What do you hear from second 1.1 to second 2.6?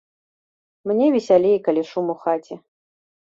весялей, калі шум у хаце.